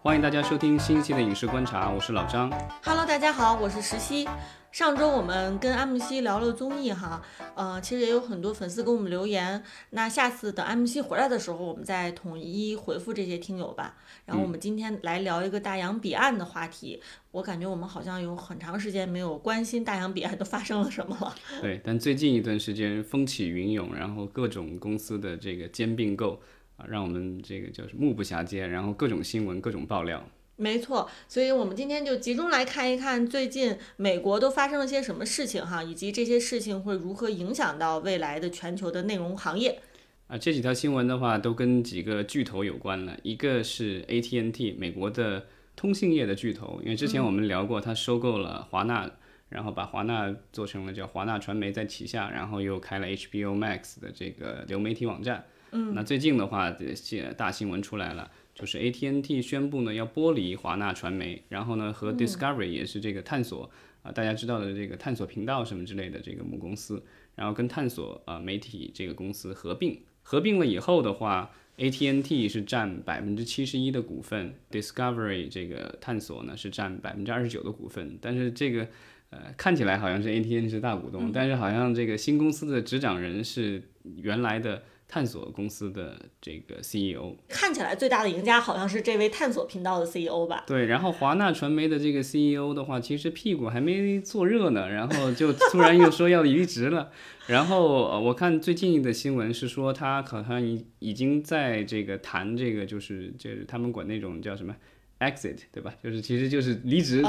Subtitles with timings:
[0.00, 2.48] 欢迎大家收听新一期的影视观察，我是老张。
[2.84, 4.28] Hello，大家好，我是石溪。
[4.70, 7.20] 上周我们跟安慕希聊了综艺哈，
[7.56, 9.60] 呃，其实也有很多粉丝给我们留言。
[9.90, 13.96] 那下次等安慕希回来的时候，我们再统一回复这些听友吧。
[14.24, 17.02] 然后我们今天来聊一个大洋彼岸的话题。
[17.32, 21.34] 我感觉我们好像有很长时间没有关心大洋彼岸都发生了什么了。
[21.60, 26.40] 对，但最近一段时间风起云涌，然后各种公司的这个兼并购
[26.78, 30.26] 啊，让我们这个就是目不暇接，然后各种新闻、各种爆料。
[30.56, 39.80] 没错，所以我们今天就集中来看一看最近美国都发生了些什么事情哈，以及这些事情会如何影响到未来的全球的内容行业。
[40.26, 43.16] 啊，这几条新闻的话，都跟几个巨头有关了。
[43.22, 49.08] 一个是 AT&T，美国的通信业的巨头，因为之前我们聊过，它收购了华纳，
[49.48, 55.46] 然后把华纳做成了叫华纳传媒在旗下，然后又开了 HBO Max 的这个流媒体网站。
[55.72, 58.30] 嗯，那最近的话，这些大新闻出来了。
[58.54, 63.70] 就是 AT&T 宣布呢要剥离华纳传媒，然后呢和 Discovery 也是这个探索
[64.02, 67.00] 啊、大家知道的这个探索频道什么之类的这个母公司，
[67.36, 70.00] 然后跟探索啊、媒体这个公司合并。
[70.22, 78.18] 合并了以后的话，AT&T 是占百分之七十一的股份，Discovery 这个探索呢是占百分之二十九的股份。
[78.20, 78.88] 但是这个
[79.30, 83.80] 呃看起来好像是 AT&T 是大股东，但是好像这个新公司的执掌人是
[84.16, 84.82] 原来的。
[85.08, 90.64] 探索公司的这个 CEO 看起来最大的赢家好像是这位探索频道的 CEO 吧？
[90.66, 97.10] 对，然后华纳传媒的这个 CEO 的话，其实屁股还没坐热呢，然后就突然又说要离职了。
[97.48, 104.76] 然后呃我看最近的新闻是说，他好像已已经在这个谈这个，就是就是他们管那种叫什么
[105.20, 105.94] exit，对吧？
[106.02, 107.22] 就是其实就是离职。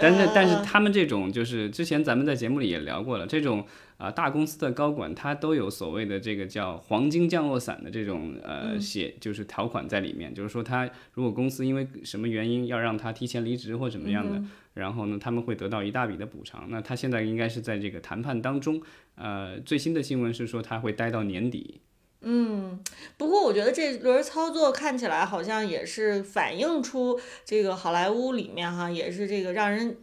[0.00, 3.64] 但是但是呃他们这种就是之前咱们在节目里也聊过了，这种
[3.98, 14.42] 啊、大公司的高管他都有所谓的这个叫黄金降落伞的这种呃写就是条款在里面，就是说他如果公司因为什么原因要让他提前离职或怎么样的，
[14.74, 16.66] 然后呢他们会得到一大笔的补偿。
[16.68, 18.82] 那他现在应该是在这个谈判当中，
[19.14, 21.80] 呃，最新的新闻是说他会待到年底。
[23.16, 29.96] 不过我觉得这轮操作看起来好像也是反映出这个好莱坞里面哈，也是这个让人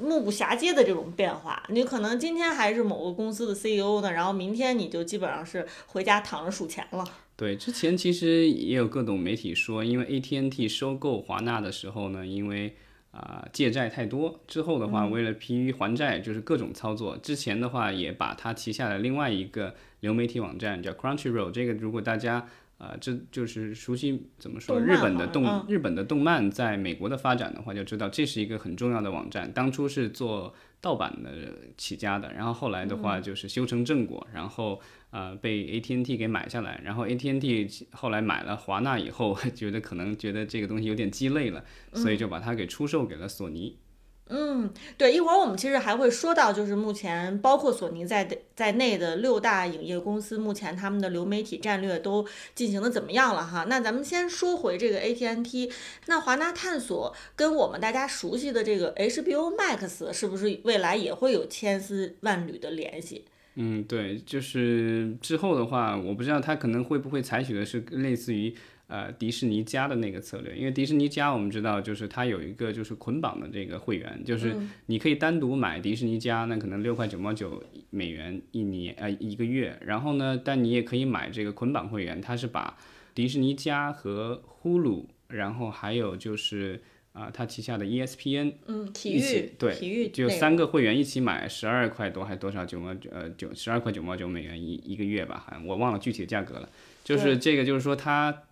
[0.00, 1.62] 目不暇接的这种变化。
[1.68, 7.04] 你可能今天还是某个公司的 CEO 呢，然后明天你就基本上是回家躺着数钱了。
[7.36, 12.74] 对，之前其实也有各种媒体说，因为 AT&T 收购华纳的时候呢，因为
[13.10, 17.16] 啊、借债太多，之后的话为了疲于还债，就是各种操作。
[17.16, 19.74] 之前的话也把它旗下的另外一个
[20.06, 22.46] 流媒体网站叫 Crunchyroll，这个如果大家
[22.78, 29.50] 啊、这就是熟悉怎么说日本的动、嗯日本的动漫在美国的发展的话，就知道这是一个很重要的网站。
[29.50, 31.30] 当初是做盗版的
[31.78, 34.78] 起家的，然后后来的话就是修成正果，然后
[35.10, 43.78] 呃被 AT&T 给买下来，然后 AT&T 后来买了华纳以后， 觉得可能觉得这个东西有点鸡肋了，所以就把它给出售给了索尼。
[43.78, 43.85] 嗯，
[44.28, 53.66] 嗯对，一会儿我们其实还会说到，就是目前包括索尼在在内的六大影业公司，目前他们的流媒体战略都进行的怎么样了哈？
[53.68, 55.70] 那咱们先说回这个 AT&T，
[56.06, 63.24] 那华纳探索跟我们大家熟悉的这个 HBO Max 是不是未来也会有千丝万缕的联系？
[63.54, 68.54] 嗯，对，就是之后的话，我不知道他可能会不会采取的是类似于
[68.88, 82.76] 呃迪士尼家的那个策略，因为迪士尼家我们知道就是它有一个就是捆绑的这个会员，就是你可以单独买迪士尼家，那可能六块九毛九美元一年呃一个月，然后呢，但你也可以买这个捆绑会员，它是把
[83.14, 86.80] 迪士尼家和 Hulu，然后还有就是
[87.12, 96.68] 啊、它旗下的 E ESPN 嗯，体一起育对体育就三个会员一起买十二块多还多少九毛九呃九十二块九毛九美元一一个月吧，好像我忘了具体的价格了。
[97.02, 98.42] 就是这个，就是说它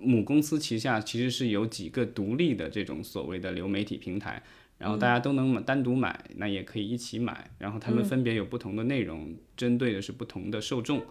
[0.00, 4.42] 母公司旗下其实是有几个独立的这种所谓的流媒体平台，
[4.78, 11.02] 然后大家都能买单独买，那也可以一起买，然后他们分别有不同的内容，针对的是不同的受众。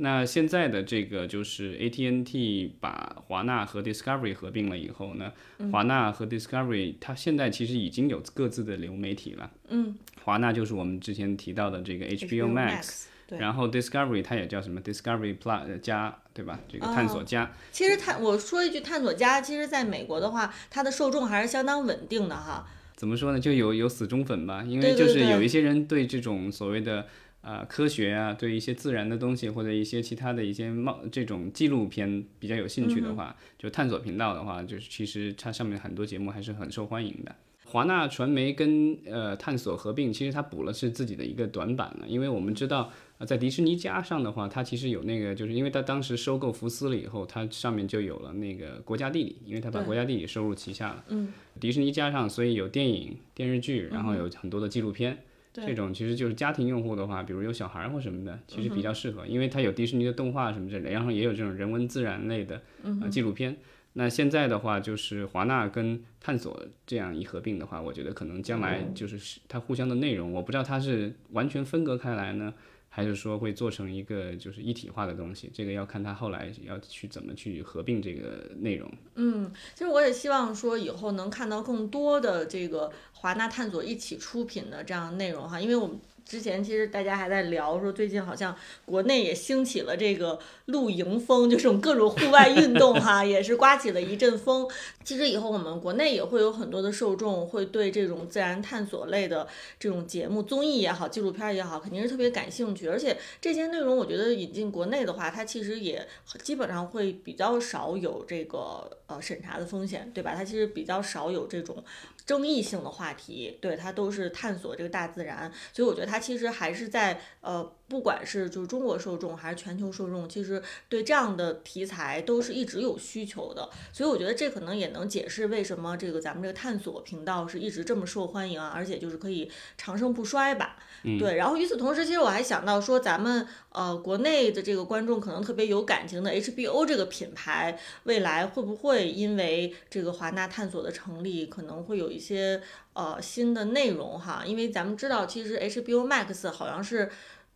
[0.00, 5.32] 那现在的这个就是 AT&T 把华纳和 Discovery 合并了以后呢，
[5.72, 9.50] 华纳和 Discovery 它现在其实已经有各自的流媒体了。
[9.68, 16.56] 嗯，华纳就是我们之前提到的这个 HBO Max，然后 Discovery 它也叫什么 Discovery Plus 加，对吧？
[16.68, 17.50] 这个探索家。
[17.72, 22.64] 其实探我说一句，探索家其实在美国的话，它的受众还是相当稳定的哈。
[22.94, 23.40] 怎么说呢？
[23.40, 27.08] 就有有死忠粉吧，因为就是有一些人对这种所谓的
[27.40, 37.34] 呃科学啊，对一些自然的东西或者一些其他的一些冒这种纪录片比较有兴趣的话，就探索频道的话，就是其实它上面很多节目还是很受欢迎的。
[37.68, 42.90] 华纳传媒跟呃探索合并，其实它补了是自己的一个短板了，因为我们知道。
[43.18, 51.04] 啊，在迪士尼加上的话，它其实有那个，就是因为它当时收购福斯了以后，它上面就有了那个国家地理，因为它把国家地理收入旗下了。
[51.08, 51.32] 嗯。
[51.58, 55.18] 迪士尼加上，所以有电影、电视剧，然后有很多的纪录片。
[55.52, 63.56] 这种其实就是家庭用户的话，比如有小孩或什么的，其实比较适合，因为它有迪士尼的动画什么之类，然后也有这种人文自然类的呃纪录片。
[63.98, 72.54] 那现在的话，就是华纳跟探索这样一合并的话，我觉得可能将来就是它互相的内容，我不知道它是完全分隔开来呢。
[72.90, 78.90] 还是说会做成一个就是一体化的东西，这个要看它后来要去怎么去合并这个内容。
[79.16, 86.00] 嗯，其实我也希望说以后能看到更多的这个华纳探索一起出品的这样内容哈，因为我们。
[86.28, 88.54] 之前其实大家还在聊说，最近好像
[88.84, 94.68] 国内也兴起了这个露营风，就是各种户外运动哈， 也是刮起了一阵风。
[95.02, 99.48] 其实以后我们国内也会有很多的受众会对这种自然探索类的
[99.80, 102.86] 这种节目、综艺也好、纪录片也好，肯定是特别感兴趣。
[102.88, 106.06] 而且这些内容，我觉得引进国内的话，它其实也
[106.42, 110.34] 基本上会比较少有这个呃审查的风险，对吧？
[110.36, 111.82] 它其实比较少有这种。
[112.26, 117.77] 争议性的话题，对它都是探索这个大自然，所以我觉得它其实还是在呃。
[117.88, 130.76] 不管是就是中国受众还是全球受众，其实对这样的题材都是一直有需求的，所以我觉得这可能也能解释为什么这个咱们这个探索频道是一直这么受欢迎啊，而且就是可以长盛不衰吧。
[131.18, 142.60] 对，然后与此同时，其实我还想到说，咱们呃国内的这个观众可能特别有感情的 HBO 这个品牌，未来会不会因为这个华纳探索的成立，可能会有一些
[142.92, 144.42] 呃新的内容哈？
[144.44, 147.08] 因为咱们知道，其实 HBO Max 好像是。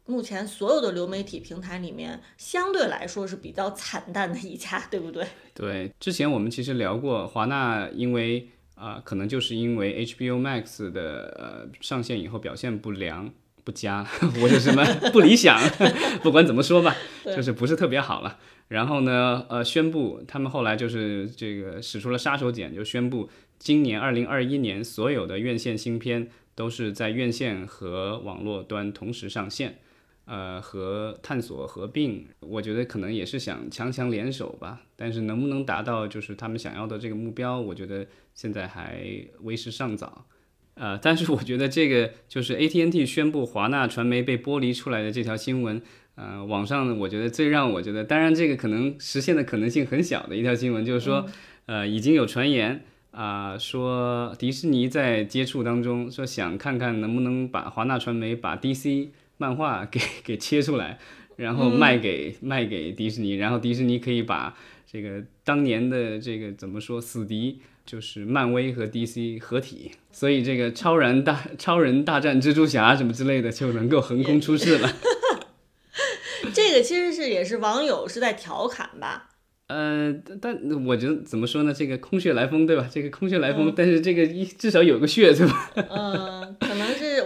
[0.07, 5.25] 目前所有的流媒体平台里面，相对来说是比较惨淡的一家，对不对？
[5.55, 13.33] 对，之前我们其实聊过华纳，因为啊，可能就是因为 HBO Max 的呃上线以后表现不良、
[13.63, 14.03] 不佳，
[14.41, 15.57] 或者什么不理想，
[16.23, 18.39] 不管怎么说吧，就是不是特别好了。
[18.69, 23.29] 然后呢，呃，宣布他们后来就是这个使出了杀手锏，就宣布
[23.59, 29.79] 今年二零二一年所有的院线新片都是在院线和网络端同时上线。
[30.25, 34.83] 呃，和探索合并，我觉得可能也是想强强联手吧。
[34.95, 39.05] 但是能不能达到就是他们想要的这个目标，我觉得现在还
[39.41, 40.27] 为时尚早。
[40.75, 45.83] 呃，但是我觉得这个就是 AT&T 宣布华纳传媒被剥离出来的这条新闻，
[46.15, 51.27] 呃，网上我觉得最让我觉得，当然这个可能实现的可能性很小的一条新闻，就是说，
[51.67, 59.09] 呃，已经有传言啊，说迪士尼在接触当中，说想看看能不能把华纳传媒把 DC。
[59.43, 61.01] 漫画给给切出来，
[61.35, 64.57] 然后卖给卖给迪士尼，然后迪士尼可以把
[64.87, 74.89] 这个当年的这个怎么说死敌，就是漫威和 DC 合体，所以这个超人大超人大战蜘蛛侠什么之类的就能够横空出世了。
[76.55, 79.31] 这个其实是也是网友是在调侃吧。
[79.69, 80.55] 呃，但
[80.85, 81.73] 我觉得怎么说呢？
[81.73, 82.87] 这个空穴来风，对吧？
[82.93, 85.71] 这个空穴来风，但是这个一至少有个穴，对吧？
[85.89, 86.57] 嗯，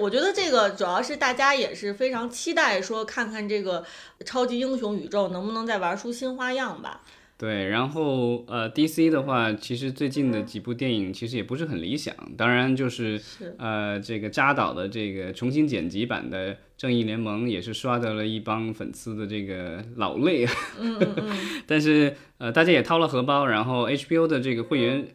[0.07, 3.85] 我觉得这个主要是大家也是非常期待，说看看这个
[4.25, 7.01] 超级英雄宇宙能不能再玩出新花样吧。
[7.37, 12.15] 对，然后呃，DC 的话，其实最近的几部电影其实也不是很理想。
[12.37, 13.21] 当然，就是
[13.59, 20.47] 呃，这个扎导的这个重新剪辑版的《正义联盟》也是刷得了一帮粉丝的这个老泪。
[20.79, 21.37] 嗯嗯嗯。
[21.67, 25.09] 但是呃，大家也掏了荷包，然后 HBO 的这个会员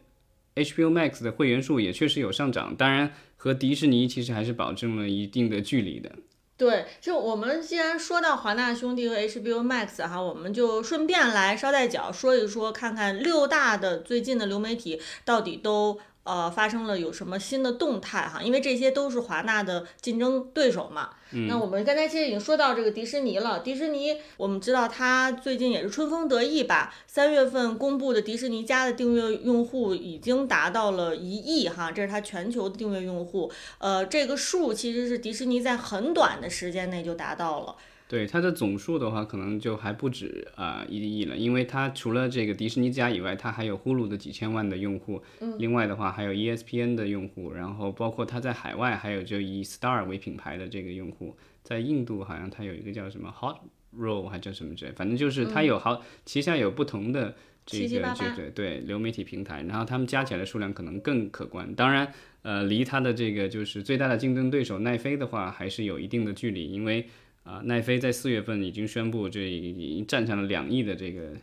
[0.55, 2.75] ，HBO Max 的会员数也确实有上涨。
[2.75, 6.11] 当然，和迪士尼其实还是保证了一定的距离的。
[6.57, 15.99] 对，就我们既然说到华纳兄弟和 HBO Max 哈，我们就顺便来捎带脚说一说，看看六大的最近的流媒体到底都。
[16.23, 18.41] 呃，发生了有什么新的动态哈？
[18.41, 21.09] 因为这些都是华纳的竞争对手嘛。
[21.47, 23.59] 那我们刚才其实已经说到这个迪士尼了。
[23.59, 26.93] 迪士尼，我们知道它最近也是春风得意吧？
[27.07, 33.49] 三月份公布的迪士尼家的订阅用户已经达到了一亿哈，这是它全球的订阅用户。
[33.77, 37.75] 呃，这个数其实是迪士尼在很短的时间内就达到了。
[38.11, 45.23] 对它的总数的话，可能就还不止啊一亿了，因为它除了这个迪士尼家以外，它还有呼噜的几千万的用户，
[45.57, 53.55] 另外的话还有 ESPN 的用户，然后包括它在海外还有就以 Star 为品牌的这个用户，在印度好像它有一个叫什么 Hot
[53.97, 57.33] Roll 还叫什么之类，反正就是它有好旗下有不同的
[57.65, 61.73] 这个这对对流媒体平台，然后他们加起来的数量可能更可观。
[61.75, 67.07] 当然，呃，离它的这个就是最大的竞争对手奈飞的话，还是有一定的距离，因为。
[67.43, 71.33] 啊，奈飞在四月份已经宣布，这已经站上了两亿的这个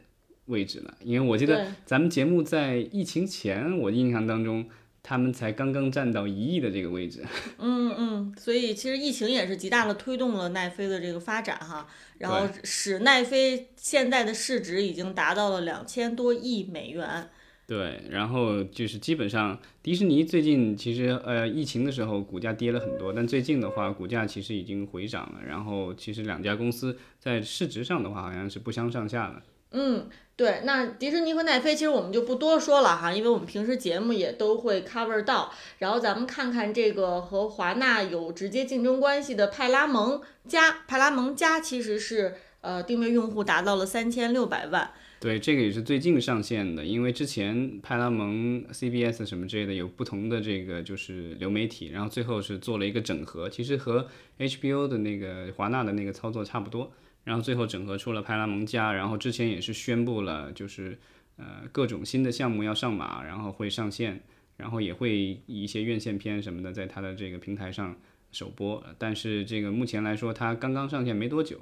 [0.47, 0.97] 位置了。
[1.03, 4.69] 因为我记得咱们节目在疫情前，我印象当中，
[5.03, 7.25] 他们才刚刚站到一亿的这个位置。
[7.59, 11.89] 嗯嗯，所以其实疫情也是极大的推动了奈飞的这个发展哈，
[12.19, 17.31] 然后使奈飞现在的市值已经达到了两千多亿美元。
[17.69, 25.41] 对，然后就是基本上迪士尼最近其实呃疫情的时候股价跌了很多，但最近的话股价其实已经回涨了。
[25.47, 29.43] 然后其实两家公司在市值上的话好像是不相上下的。
[29.73, 35.53] 嗯，对，那迪士尼和奈飞其实我们就不多说了哈，因为我们平时节目也都会 cover 到。
[35.77, 44.91] 然后咱们看看这个和华纳有直接竞争关系的派拉蒙加，派拉蒙加其实是呃订阅用户达到了三千六百万。
[45.21, 54.09] 对，这个也是最近上线的，因为之前派拉蒙、CBS 什么之类的有不同的这个就是流媒体，然后最后是做了一个整合，其实和
[54.39, 56.93] HBO 的那个华纳的那个操作差不多，
[57.25, 60.97] 然后最后整合出了派拉蒙加，然后之前也是宣布了就是
[61.37, 64.21] 呃各种新的项目要上马，然后会上线，
[64.57, 67.97] 然后也会一些院线片什么的在它的这个平台上
[68.31, 71.61] 首播，但是这个目前来说它刚刚上线没多久。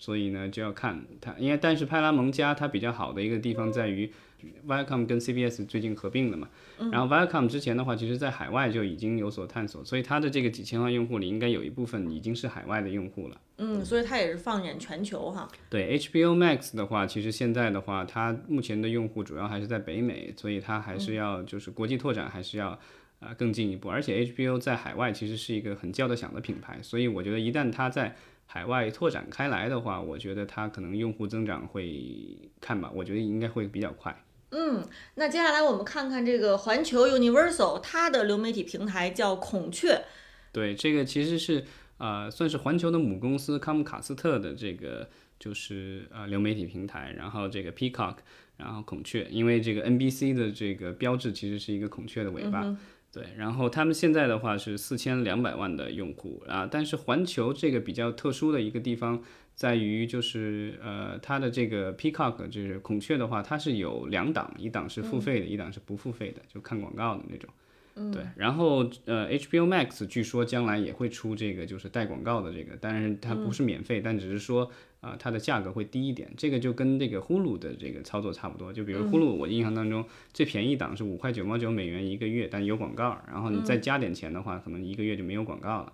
[0.00, 4.10] 所以呢，就要看它，因为但是派拉蒙加它比较好的一个地方在于
[4.66, 6.48] ，Viacom 跟 CBS 最近合并了嘛，
[6.90, 13.38] 然后 Viacom 之前的话，其实在海外就已经有所探索，所以它的这个几千万用户里，应该有一部分已经是海外的用户了。
[13.58, 15.46] 嗯，所以它也是放眼全球哈。
[15.68, 22.68] 对 HBO Max 的话，其实现在的话，它目前的用户主要还是在北美，所以它还是要就是国际拓展，还是要
[23.18, 23.90] 啊更进一步。
[23.90, 28.16] 而且 HBO 在海外其实是一个很叫得响的品牌，所以我觉得一旦它在
[28.52, 34.24] 海外拓展开来的话，我觉得它可能用户增长会看吧，我觉得应该会比较快。
[34.50, 40.02] 嗯，那接下来我们看看这个环球 Universal，它的流媒体平台叫孔雀。
[40.50, 41.64] 对，这个其实是
[41.98, 48.16] 呃算是环球的母公司康姆卡斯特的这个就是呃流媒体平台，然后这个 Peacock，
[48.56, 52.76] 然后孔雀，因为这个 NBC 的这个标志其实是一个孔雀的尾巴。
[53.12, 59.20] 对，然后他们现在的话是四千两百万的用户啊，但是环球这个比较特殊的一个地方
[59.56, 67.50] 在于，就是呃，它的这个 Peacock 就是孔雀的话，它是有两档，一档是付费的，一档是不付费的，就看广告的那种。
[68.12, 74.70] 对，然后呃，HBO Max 据说将来也会出这个就是带广告的这个，但是它不是免费，但只是说
[75.00, 76.32] 啊，它的价格会低一点。
[76.36, 78.72] 这个就跟这个呼噜的这个操作差不多。
[78.72, 85.92] 就比如呼噜，我印象当中最便宜档是五块九毛九美元一个月，但有广告，然后你再加点钱的话，可能一个月就没有广告了。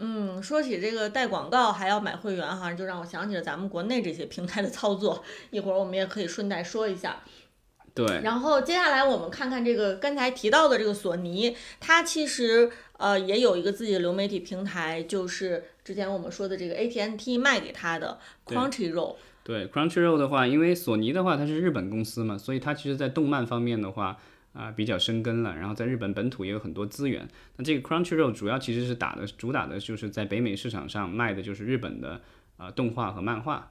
[0.00, 5.22] 嗯，说起这个带广告还要买会员哈，就让我想起了咱们国内这些平台的操作。
[5.50, 7.22] 一会儿我们也可以顺带说一下。
[7.94, 19.14] 对，然后接下来我们看看这个刚才提到的这个索尼，它其实呃也有一个自己的流媒体平台，就是之前我们说的这个 AT&T 卖给它的 Crunchyroll。
[19.44, 24.18] 对 Crunchyroll 的话，因为索尼的话它是日本公司嘛，所以它其实在动漫方面的话
[24.54, 27.28] 啊比较生根了，然后在日本本土也有很多资源。
[27.58, 32.20] 那这个 Crunchyroll 主要其实是打的主打的就是在北美市场上卖的就是日本的
[32.56, 33.70] 啊动画和漫画。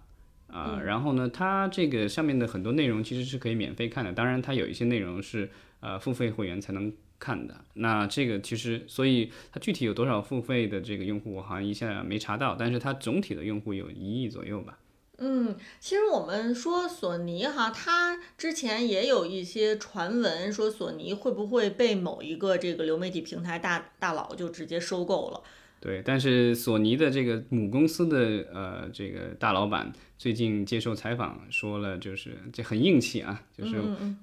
[0.53, 7.65] 啊，然后呢，它这个上面的很多内容其实是可以免费看的，当然它有一些内容是呃付费会员才能看的。
[7.73, 14.77] 那这个其实，所以它具体有多少付费的这个用户，我好像一下没查到，但是它总体的用户有一亿左右吧。
[15.17, 25.41] 嗯，其实我们说索尼哈，它之前也有一些传闻说索尼会不会被某一个这个流媒体平台大大佬就直接收购了。
[25.83, 28.17] 对，但是索尼的这个母公司的
[28.53, 33.73] 呃这个大老板最近接受采访说了，就是这很硬气啊，就是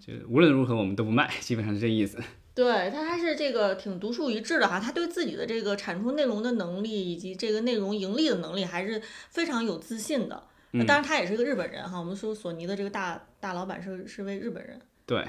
[0.00, 2.18] 就无论如何我们都不卖，基本上是这意思。
[2.56, 10.42] 对他还是这个挺独树一帜的哈，他对自己的这个产出内容的能力以及这个内容盈利的能力还是非常有自信的。
[10.86, 14.80] 当然他也是个日本人哈，我们说索尼的这个大大老板是是位日本人。
[15.04, 15.26] 对，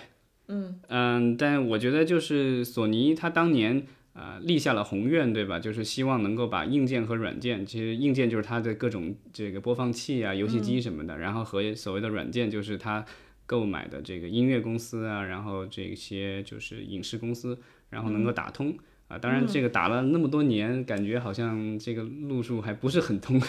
[0.47, 3.85] 嗯嗯，但我觉得就是索尼他当年。
[4.13, 5.57] 啊，立下了宏愿，对吧？
[5.57, 13.05] 就是希望能够把硬件和软件，其实硬件就是它的各种这个播放器啊、游戏机什么的，然后和所谓的软件就是它
[13.45, 17.57] 购买的这个音乐公司啊，然后这些就是影视公司，
[17.89, 18.77] 然后能够打通
[19.07, 19.17] 啊。
[19.17, 23.41] 当然，这个打了那么多年，感觉好像这个路数还不是很通。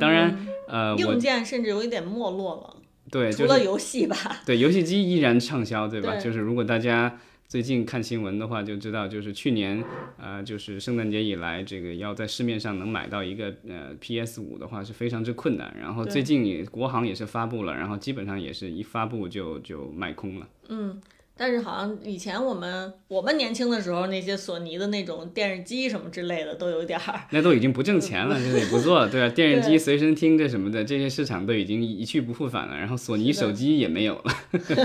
[0.00, 0.34] 当然，
[0.66, 2.82] 呃，硬件甚至有一点没落了。
[3.10, 4.16] 对，除了游戏吧。
[4.46, 6.16] 对，游戏机依然畅销，对吧？
[6.16, 7.18] 就是如果大家。
[7.48, 9.82] 最近看新闻的话，就知道就是去年，
[10.18, 15.74] 呃，就是圣诞节以来，这个要在市面上能买到一个呃 PS 五的话是非常之困难。
[15.80, 20.48] 然后最近也国行也是发布了，然后基本上也是一发布就就卖空了。
[20.68, 21.00] 嗯，
[21.36, 27.20] 但是好像以前我们我们年轻的时候，那些索尼的那种电视机什么之类的，都有点儿。
[27.30, 29.34] 那都已经不挣钱了，这也不做了，对吧？
[29.34, 32.76] 电视机、 随身听这什么的，这些市场都已经一去不复返了。
[32.76, 34.32] 然后索尼手机也没有了。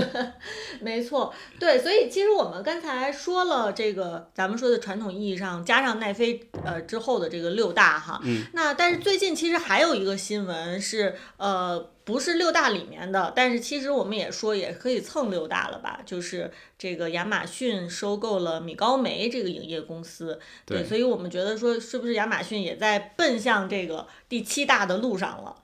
[0.82, 8.20] 没错，对，所以其实我们刚才说了这个，咱们说的传统意义上加上奈飞呃之后的这个六大哈。
[8.24, 8.44] 嗯。
[8.52, 11.91] 那但是最近其实还有一个新闻是呃。
[12.04, 16.00] 不是六大里面的，但是其实我们也说也可以蹭六大了吧？
[16.04, 25.54] 就是这个亚马逊收购了米高梅这个影业公司，对，所以我们觉得说是不是亚马逊也在奔向这个第七大的路上了？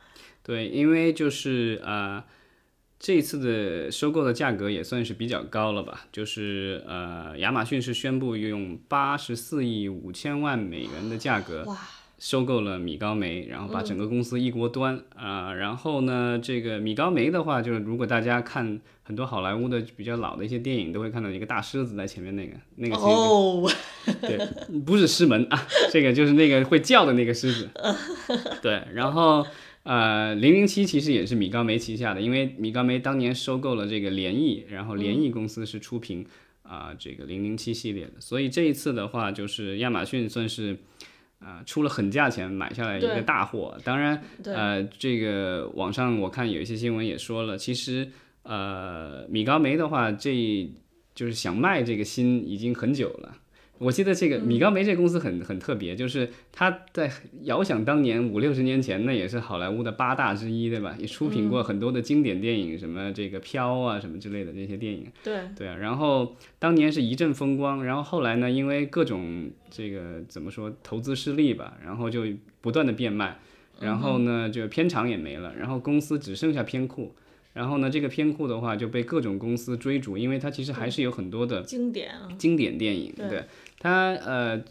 [0.45, 2.23] 对，因为就是呃，
[3.01, 6.07] 这次的收购的价格也算是比较高了吧？
[6.13, 11.65] 就是呃，亚马逊是宣布用八十四亿五千万美元的价格。
[11.65, 11.77] 哇。
[12.19, 15.55] 收购了米高梅，然后把整个公司一锅端啊。
[15.55, 22.97] 然后呢，这个米高梅的话，就是如果大家看很多好莱坞的比较老的一些电影，都会看到一个大狮子在前面那个那个。
[22.97, 23.71] 哦。
[24.21, 24.39] 对，
[24.81, 27.69] 不是狮门啊，这个就是那个会叫的那个狮子。
[28.63, 29.47] 对，然后
[29.85, 36.27] 呃，零零七其实也是米高梅旗下的，因为米高梅当年收购了这个联谊，然后联谊公司是出品
[36.63, 40.79] 啊这个零零七系列的，所以这一次的话，就是亚马逊算是。
[41.41, 48.11] 啊，出了狠价钱买下来一个大货，当然，呃，这个网上我看有一些新闻也说了，其实，
[48.43, 50.69] 呃，米高梅的话，这
[51.15, 53.37] 就是想卖这个心已经很久了。
[53.79, 57.11] 我记得这个米高梅这公司很很特别，就是他在
[57.43, 60.97] 遥想当年五六十年前，那也是好莱坞的八大之一，对吧？
[60.99, 65.07] 也出品过很多的经典电影，什么这个飘啊什么之类的这些电影。
[65.23, 72.25] 对对啊，然后当年是一阵风光，然后后来呢，因为各种这个怎么说投资失利吧，然后就
[72.61, 73.39] 不断的变卖，
[73.81, 77.15] 然后呢就片场也没了，然后公司只剩下片库。
[77.55, 83.13] 然后呢，这个片库的话就被各种公司追逐，因为它其实还是有很多的经典经典电影。
[83.17, 83.45] 对
[83.81, 84.63] 它呃，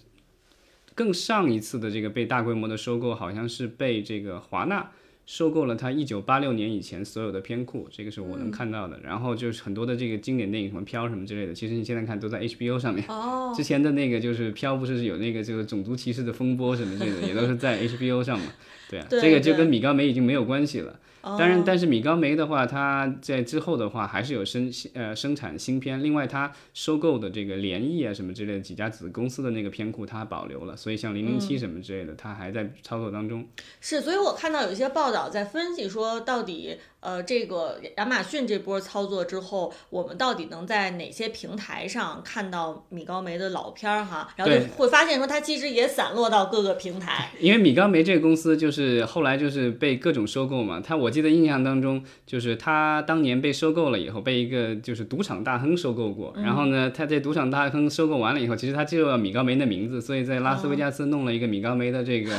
[0.96, 4.92] 更上一次的这个被大规模的收购，好像是被这个华纳
[5.26, 8.98] 收购了它一九八六年以前所有的片库，这个是我能看到的。
[9.04, 13.04] 然后就是很多的这个经典电影，什么飘什么之类的，其实你现在看都在 HBO 上面。
[13.10, 13.52] 哦。
[13.58, 18.46] 之前的那个就是飘，不是有那个就是种族歧视的风波什么之类的，也都是在 HBO 上嘛。
[18.90, 20.98] 对啊， 这个就跟米高梅已经没有关系了。
[21.38, 26.04] 当然，但是米高梅的话，它在之后的话还是有生呃生产新片。
[26.04, 30.78] 另外，它收购的这个联谊啊什么之类的几家子公司的那个片库，它保留了。
[30.78, 33.48] 所以像零零七什么之类的，它还在操作当中。
[33.82, 36.78] 是，所以我看到有一些报道在分析说，到底。
[37.00, 44.28] 呃，这个亚马逊这波操作之后，我们到底能在哪些平台上看到米高梅的老片儿哈？
[44.36, 47.30] 然后就会发现说，它其实也散落到各个平台。
[47.40, 50.82] 因为米高梅这个公司就是后来就是被各种收购嘛。
[50.84, 56.32] 它我记得印象当中，就是他当年被收购了以后，被一个就是赌场大亨收购过。
[56.38, 62.32] 然后呢，他在赌场大亨收购完了以后，其实他就要米高梅的名字，所以在拉斯维加斯弄了一个米高梅的这个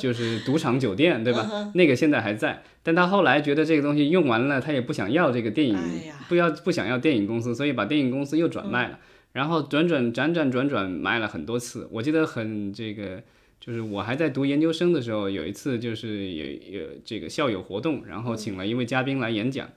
[0.00, 1.70] 就是赌场酒店，对吧？
[1.76, 2.64] 那个现在还在。
[2.82, 5.78] 但他后来觉得这个东西用完了，他也不想要这个电影，
[6.28, 8.98] 不要不想要电影公司，所以把电影公司又转卖了，
[9.30, 11.88] 然后转转辗转转转卖了很多次。
[11.92, 13.22] 我记得很这个，
[13.64, 19.70] 就是我还在读研究生的时候，有一次就是有有这个校友活动，然后请了一位嘉宾来演讲，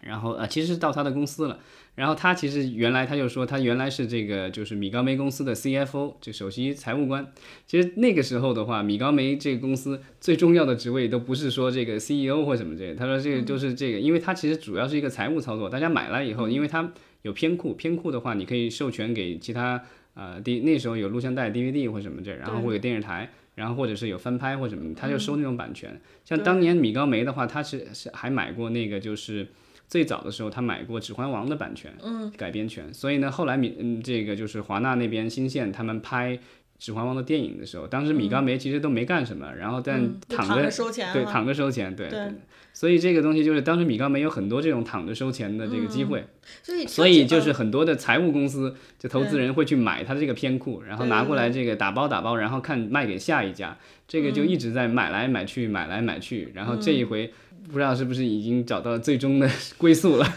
[0.00, 1.60] 然后啊其实是到他的公司了。
[1.94, 7.32] 然后他其实原来他就说他原来是这个就是米高梅公司的 CFO，就首席财务官。
[7.68, 12.96] 其实那个时候的话，米高梅这个公司最重要的职位都不是说这个 CEO 或什么这个。
[12.96, 15.70] 他说这个就是这个，因为他其实主要是一个财务操作。
[15.70, 19.80] 大家买了以后，因为他有偏库，偏库的话你可以授权给其他
[20.14, 26.00] 呃 D 那时候有录像带 DVD 或什么这，然后会有电视台，然后或者是有翻拍或什么，他就收那种版权。
[26.24, 29.48] 像当年米高梅的话，他是是还买过那个就是。
[29.86, 32.92] 最早的时候，他买过《指环王》的版权，嗯，改编权。
[32.92, 36.36] 所以呢，后来米，嗯，这个就是华纳那边新线他们拍
[36.78, 42.08] 《指环王》的电影的时候，当时米高梅其实都没干什么，然后但躺着收钱，对，躺着收钱，对。
[42.08, 42.32] 对。
[42.72, 46.26] 所以这个东西就是当时米高梅有很多这种躺着收钱的这个机会，
[46.60, 57.32] 所以所以就是很多的财务公司就投资人会去买他的这个片库，然后拿过来这个打包打包，然后看卖给下一家，这个就一直在买来买去，买来买去，然后这一回。
[57.66, 60.34] 不知道是不是已经找到最终的 归宿了？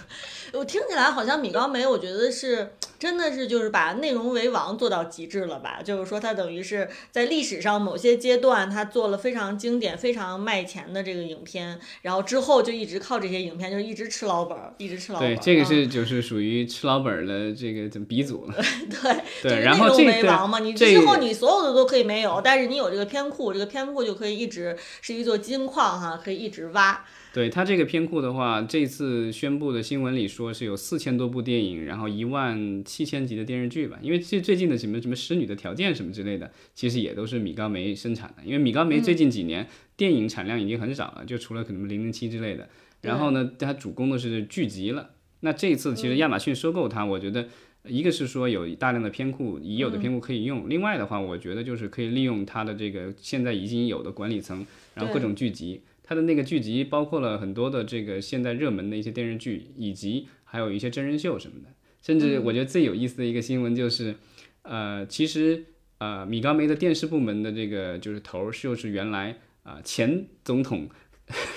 [0.53, 5.79] 我听起来好像米高梅，我觉得是真的是就是把内容为王做到极致了吧？
[5.83, 15.35] 就是说，它等于是在历史上某些阶段，它做了非常经典、非常卖钱的这个影片，然后之后就一直靠这些影片，就是一直吃老本儿，一直吃老本儿。
[15.35, 18.55] 对，这个啊是就是属于吃老本儿的这个怎么鼻祖了。
[18.89, 27.05] 对对就是内容然后这为王嘛，你这之后你所有的都可以没有，但是你有这个片库，这个片库就可以一直是一座金矿哈，可以一直挖。
[27.37, 33.99] 对它这个片库的话，这次宣布的新闻里说是有四千多部电影，然后一万七千集的电视剧吧。
[34.01, 38.43] 因为最最近的什么什么《使女的条件》什么之类的，其实也都是米高梅生产的。
[38.43, 42.67] 因为米高梅最近几年、电影产量已经很少了，就除了可能《零零七》之类的。
[43.01, 45.11] 然后呢，它主攻的是剧集了。
[45.41, 47.47] 那这一次其实亚马逊收购它，我觉得
[47.85, 55.81] 一个是说有大量的片库，已有的片库可以用；另外的话，我觉得就是可以利用它的这个现在已经有的管理层，然后各种剧集。
[56.07, 61.67] 它的那个剧集包括了很多的这个现在热门的一些电视剧，以及还有一些真人秀什么的。
[62.01, 64.15] 甚至我觉得最有意思的一个新闻就是，
[64.61, 65.65] 呃，其实
[65.97, 70.87] 呃米高梅的电视部门的这个就是头儿就是原来啊、前总统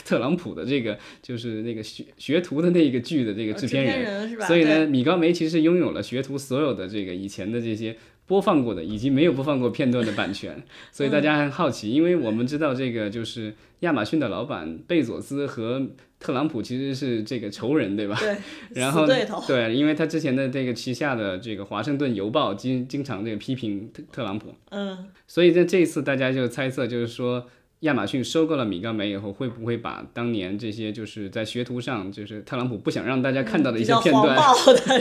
[0.05, 4.03] 特朗普的这个就是那个学学徒的那个剧的这个呃制片人。
[4.03, 4.45] 人是吧？
[4.47, 10.61] 所以呢，米高梅其实拥有了学徒所有的这个以前的这些播放过的以及没有播放过片段的版权，
[10.91, 15.87] 所以大家很好奇，因为我们知道这个就是亚马逊的老板贝佐斯和
[16.19, 18.17] 特朗普其实是这个仇人，对吧？
[18.21, 18.37] 对，
[18.81, 19.43] 然后对头。
[19.47, 27.47] 对，因为他之前的这个旗下的这个《华盛顿邮报》经经常这个批评特特朗普，嗯，所以在这一次大家就猜测，就是说
[27.81, 34.37] 亚马逊收购了米高梅以后，会不会把当年这些就是在学徒上，就是特朗普不想让大家看到的一些片段，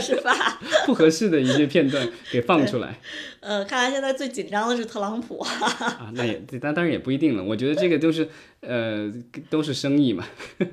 [0.00, 0.60] 是吧？
[0.86, 2.98] 不合适的一些片段给放出来
[3.40, 5.38] 呃，看来现在最紧张的是特朗普。
[5.44, 6.10] 啊？
[6.14, 7.44] 那也但当然也不一定了。
[7.44, 8.28] 我觉得这个都是
[8.60, 9.12] 呃
[9.50, 10.26] 都是生意嘛。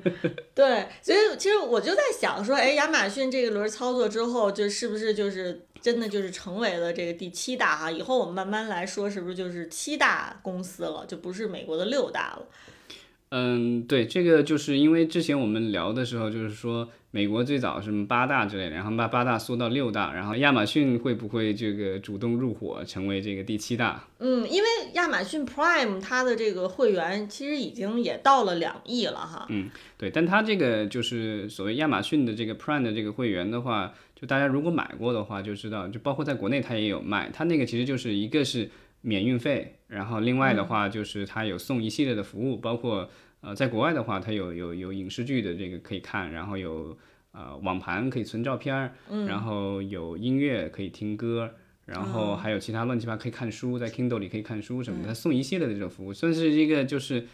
[0.54, 7.90] 对，所以其实我就在想说，哎，亚马逊这一轮操作之后，就是不是就是真的就是成为了这个第七大哈？
[7.90, 12.46] 以后我们慢慢来说，是不是就是七大公司了，就不是美国的六大了？
[13.30, 24.02] 嗯，对，这个就是因为之前我们聊的时候，就是说美国最早是什么八大之类的，然后把八大缩到六大，然后亚马逊会不会这个主动入伙成为这个第七大？
[24.18, 29.44] 嗯，因为亚马逊 Prime 它的这个会员其实已经也到了两亿了哈。
[29.50, 38.68] 嗯对，但它这个就是所谓亚马逊的这个 Prime 的这个会员的话，就大家如果买过的话就知道，就包括在国内它也有卖，它那个其实就是一个是
[39.02, 43.08] 免运费，然后另外的话就是它有送一系列的服务，包括
[43.42, 46.98] 呃在国外的话它有有有影视剧的这个可以看，然后有
[47.30, 48.92] 呃网盘可以存照片儿，
[49.28, 51.54] 然后有音乐可以听歌。
[51.86, 57.26] 然后还有其他乱七八可以看书，在 Kindle 里可以看书什么的，它送一系列的这种服务，算是一个就是，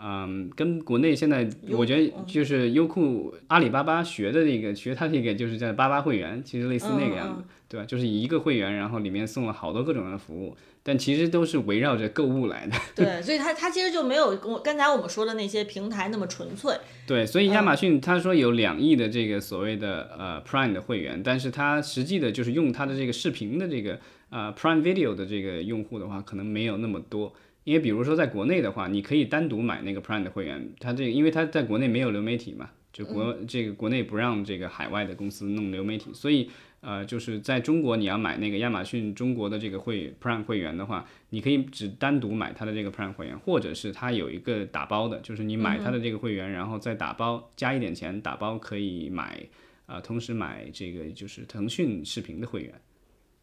[0.00, 7.86] 嗯，跟国内现在我觉得就是优酷、阿里巴巴学的那个学它那个就是叫八八会员，其实类似那个样子，对吧？
[7.86, 12.76] 就是一个会员，然后里面送了好多各种的服务，但其实都是围绕着购物来的。
[12.94, 16.72] 对，所以它它其实就没有跟我刚才我们说的那些平台那么纯粹。
[17.06, 23.98] 对，所以亚马逊他说有两亿的这个所谓的呃 Prime 的会员，但是它实际的就是用它的这个视频的这个
[24.30, 27.34] 呃 Prime Video 的这个用户的话，可能没有那么多。
[27.64, 36.48] 因为比如说在国内的话，你可以单独买那个 Prime 的会员，它这个因为它在国内没有流媒体嘛，就国、这个国内不让这个海外的公司弄流媒体，所以
[36.80, 49.44] 呃就是在中国你要买那个亚马逊中国的这个会 Prime 会员的话，你可以只单独买它的这个 Prime 会员，或者是它有一个打包的，就是你买它的这个会员，然后再打包加一点钱，打包可以买，
[49.86, 52.72] 呃，同时买这个就是腾讯视频的会员。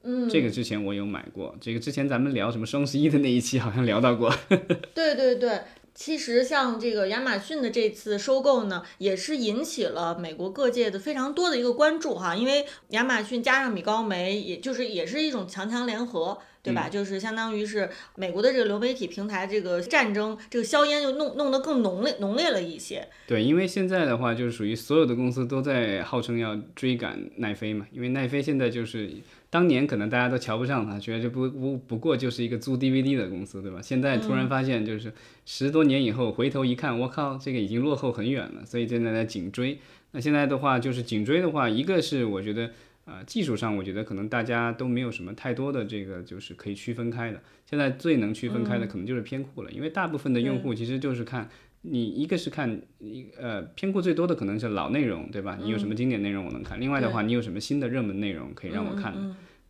[0.07, 4.31] 嗯，这个之前我有买过，这个之前咱们聊什么双十一的那一期好像聊到过。
[4.93, 5.61] 对对对，
[5.95, 16.37] 其实像这个亚马逊的这次收购呢，也是引起了美国各界的非常多的一个关注哈，因为亚马逊加上米高梅，也就是也是一种强强联合。
[16.65, 16.89] 对吧？
[16.89, 23.07] 就是相当于是美国的这个流媒体平台这个战争，这个硝烟就弄弄得更浓烈浓烈了一些。
[23.27, 29.11] 对，因为现在的话，就是属于所有的公司都在号称要追赶奈飞嘛，因为奈飞现在就是
[29.49, 33.79] 当年可能大家都瞧不上它，觉得这不不不过就是一个租 DVD 的公司，对吧？
[33.81, 35.13] 现在突然发现，就是
[35.45, 39.79] 十多年以后回头一看，我靠，这个已经落后很远了，所以现在在紧追。
[40.11, 42.71] 那现在的话，就是紧追的话，一个是我觉得。
[43.05, 47.41] 呃，技术上我觉得可能大家都没有什么太多的这个就是可以区分开的。
[47.65, 51.49] 现在最能区分开的可能就是偏库了，因为大部分的用户其实就是看
[51.83, 55.57] 你一个是看一呃偏库最多的可能是老内容，对吧？
[55.61, 59.13] 你有什么经典内容我能看，另外的话你有什么新的热门内容可以让我看。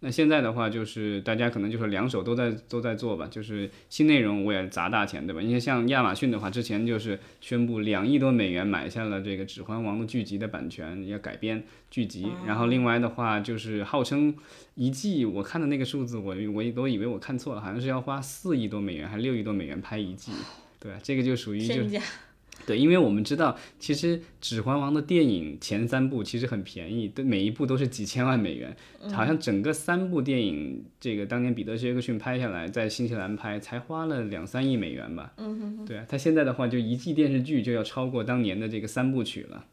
[0.06, 5.42] 那现在的话，就是大家可能就是两手都在都在做吧，就是新内容我也砸大钱，对吧？
[5.42, 12.28] 因为像亚马逊的话，之前就是宣布两亿多美元买下了这个《指环王》的剧集的版权，要改编剧集。
[12.46, 14.36] 然后另外的话，就是号称
[14.76, 20.32] 一季，我看的那个数字，我我都以为我看错了，好像是要花四亿多美元，还六亿多美元拍一季。
[20.80, 22.00] 对，这个就属于就。
[22.66, 28.76] 对，因为我们知道，其实《指环王》的电影前三部其实很便宜，对每一部都是几千万美元，
[29.14, 35.34] 好像整个三部电影，这个当年彼得·杰克逊拍下来，在新西兰拍才花了两三亿美元吧。
[35.38, 35.86] 嗯哼。
[35.86, 39.66] 对啊，他现在的话，就一季电视剧就要超过当年的这个三部曲了。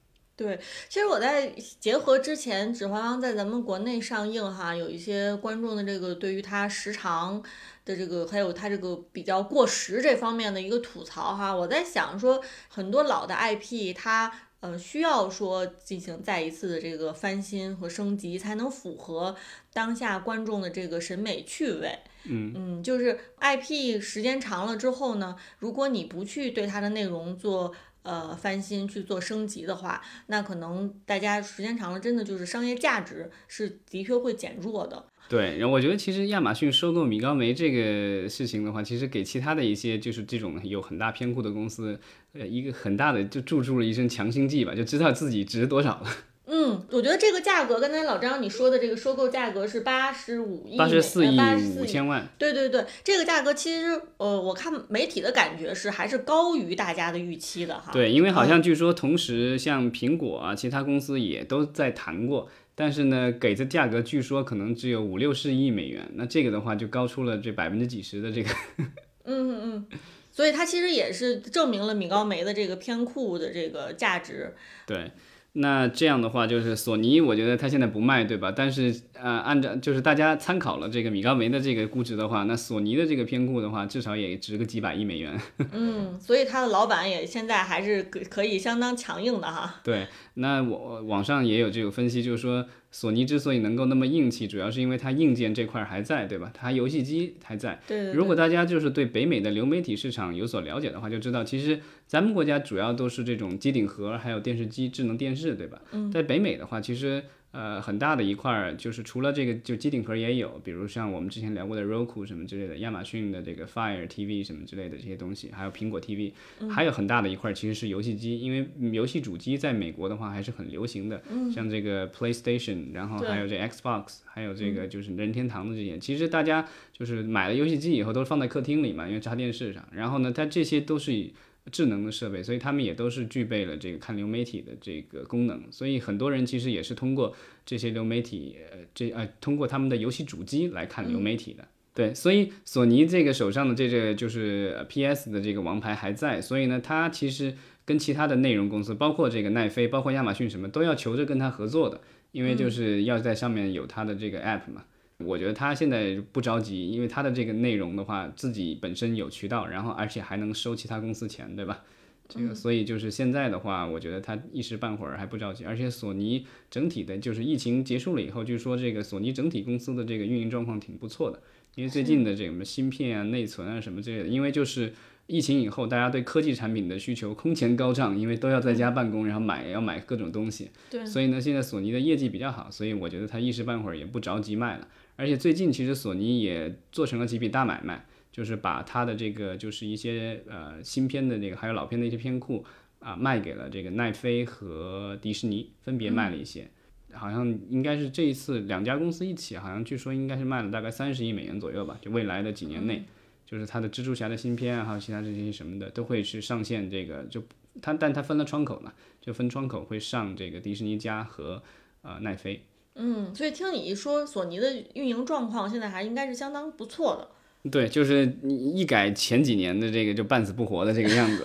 [0.43, 7.43] 对，其实我在结合之前《指环王》在咱们国内上映哈，有一些观众的这个对于它时长。
[7.85, 19.35] 的这个还有它这个比较过时这方面的一个吐槽哈，我在想说很多老的 IP 它呃需要说进行再一次的这个翻新和升级，才能符合
[19.73, 21.99] 当下观众的这个审美趣味。
[22.23, 35.05] 嗯嗯，就是 IP 时间长了之后呢，如果你不去对它的内容做呃翻新去做升级的话，那可能大家时间长了真的就是商业价值是的确会减弱的。
[35.29, 41.99] 对，然后我觉得其实亚马逊收购米高梅这个事情的话，其实给其他的一些就是这种有很大偏股的公司，
[42.33, 46.09] 呃，一个很大的就注入了一针强心剂吧，就知道自己值多少了。
[46.55, 51.41] 嗯，我觉得这个价格，刚才老张你说的这个收购价格是八十五亿，八十四亿
[51.79, 52.29] 五千万。
[52.37, 57.91] 对对对，这个价格其实呃，我看媒体的感觉是还是高于大家的预期的哈。
[57.91, 62.51] 对，因为好像据说同时像苹果啊，其他公司也都在谈过。
[62.75, 68.51] 但是呢，给的价格据说可能只有五六十亿美元，那这个的话就高出了这百分之几十的这个。
[69.25, 69.99] 嗯嗯嗯，
[70.31, 74.55] 所以它其实也是证明了米高梅的这个偏库的这个价值。
[74.87, 75.11] 对。
[75.55, 78.51] 那这样的话，就是索尼，我觉得它现在不卖，对吧？
[78.51, 85.39] 但是，呃，按照就是大家参考了这个米高梅的这个估值的话，那索尼的这个偏估的话，至少也值个几百亿美元。
[85.73, 89.81] 嗯，所以他的老板也现在还是可可以相当强硬的哈。
[89.85, 92.67] 对，那我网上也有这个分析，就是说。
[92.93, 96.53] 索尼之所以能够那么硬气，主要是因为它硬件这块还在，对吧？
[96.55, 97.81] 它游戏机还在。
[97.89, 98.13] 对。
[98.13, 105.83] 如果大家就是对北美的流媒体市场有所了解的话，就知道其实咱们国家主要都是这种机顶盒，还有电视机、智能电视，对吧？
[105.91, 106.13] 嗯。
[106.13, 107.25] 在北美的话，其实。
[107.53, 116.33] 呃，很大的一块儿就是除了这个，就机顶盒也有，比如像我们之前聊过的 Roku 什么之类的，亚马逊的这个 Fire TV 什么之类的这些东西，还有苹果 TV，
[116.71, 121.23] 还有很大的一块儿其实是游戏机，因为游戏主机在美国的话还是很流行的，
[121.55, 131.35] 像这个 PlayStation，然后还有这 Xbox，还有这个就是任天堂的这些，其实大家就是买了游戏机以后都是放在客厅里嘛，因为插电视上，然后呢，它这些都是以。
[131.71, 141.69] 智能的设备，所以他们也都是具备了这个看流媒体的这个功能，所以很多人其实也是通过这些流媒体，呃，这呃，通过他们的游戏主机来看流媒体的。
[141.95, 152.01] 对，所以索尼这个手上的这个就是 PS 的这个王牌还在，所以呢，它其实跟其他的内容公司，包括这个奈飞，包括亚马逊什么，都要求着跟他合作的，
[152.33, 154.85] 因为就是要在上面有它的这个 app 嘛。
[155.25, 161.83] 我觉得他现在不着急，因为他的这个内容的话，自己本身有渠道，然后而且还能收其他公司钱，对吧？
[162.29, 165.65] 这个所以就是现在的话，我觉得他一时半会儿还不着急。
[165.65, 171.43] 而且索尼整体的，就是疫情结束了以后，据说这个索尼整体公司的这个运营状况挺不错的，
[171.75, 174.95] 因为最近的这个芯片啊、内存啊什么之类的，因为就是
[175.27, 184.89] 疫情以后，大家对科技产品的需求空前高涨，因为都要在家办公，然后买要买各种东西，对，所以呢，现在索尼的业绩比较好，所以我觉得他一时半会儿也不着急卖了。
[185.17, 192.65] 而且最近其实索尼也做成了几笔大买卖，就是把它的这个就是一些呃新片的那个还有老片的一些片库
[192.99, 196.71] 啊卖给了这个奈飞和迪士尼，分别卖了一些，
[197.13, 201.99] 好像应该是这一次两家公司一起，好像据说应该是卖了大概三十亿美元左右吧。
[202.01, 203.05] 就未来的几年内，
[203.45, 207.43] 就是它的蜘蛛侠的新片啊，还有其他这些什么的都会去上线这个就
[207.83, 211.63] 它，但它分了窗口嘛，就分窗口会上这个迪士尼家和
[212.01, 212.63] 呃奈飞。
[212.95, 217.29] 嗯，所以听你一说，索尼的运营状况现在还应该是相当不错的。
[217.71, 221.45] 对，就是你一改前几年的这个就半死不活的这个样子。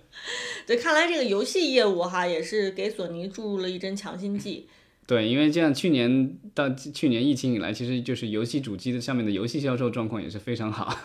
[0.66, 4.68] 对，看来这个游戏业务哈也是给索尼注入了一针强心剂。
[5.08, 10.98] 对，因为这样去年到去年疫情以来，其实就是游戏主机的上面的游戏销售状况也是非常好。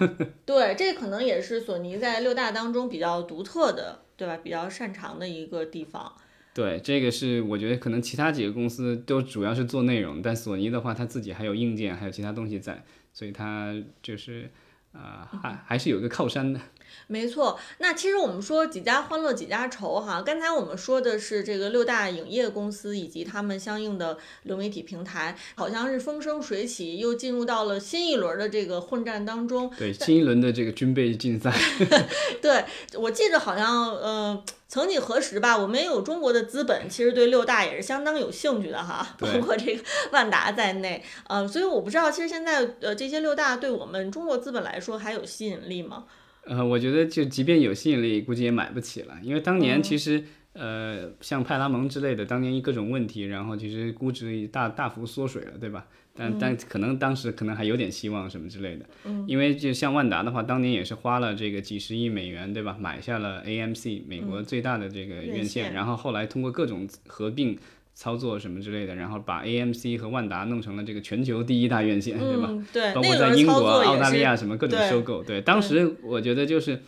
[0.43, 4.37] 对，这可能也是索尼在六大当中比较独特的，对吧？
[4.43, 6.13] 比较擅长的一个地方。
[6.53, 12.83] 对，这个是我觉得可能其他几个公司都主要是做内容，但索尼的话，它自己还有硬件，还有其他东西在，
[13.13, 14.49] 所以它就是
[14.91, 16.59] 啊，还还是有一个靠山的。
[17.07, 20.21] 没错，那其实我们说几家欢乐几家愁哈。
[20.21, 29.69] 刚才我们说的是这个六大影业公司以及他们相应的流媒体平台，好像是风生水起，又进入到了新一轮的这个混战当中。
[29.77, 31.51] 对，新一轮的这个军备竞赛。
[32.41, 41.03] 对，我记得好像呃，曾几何时吧，我们也有中国的资本，其实对六大也是相当有兴趣的哈，包括这个万达在内。
[41.27, 46.05] 呃，所以我不知道，其实现在呃这些六大对我们中国资本来说还有吸引力吗？
[46.45, 50.23] 呃，我觉得就即便有吸引力，估计也买不起了，因为当年其实
[50.53, 55.85] 呃，像派拉蒙之类的，当年因各种问题，然后其实估值大大幅缩水了，对吧？
[56.13, 58.85] 但但可能当时可能还有点希望什么之类的，
[59.27, 62.75] 因为就像万达的话，当年也是花了这个几十亿美元，对吧？
[62.79, 67.57] 买下了 AMC 美国最大的这个院线，然后后来通过各种合并。
[68.01, 72.49] 操作什么之类的，然后把 AMC 和万达弄成了这个全球第一大院线，对吧？
[72.73, 75.21] 对，包括在英国、澳大利亚什么各种收购。
[75.21, 76.79] 对，当时我觉得就是，